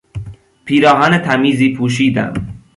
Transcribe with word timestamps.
پیراهن 0.65 1.17
تمیزی 1.17 1.73
پوشیدم. 1.75 2.47